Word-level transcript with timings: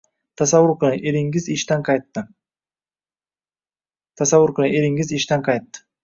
Tasavvur 0.41 0.71
qiling: 0.83 1.01
eringiz 4.99 5.17
ishdan 5.17 5.43
qaytdi. 5.49 5.73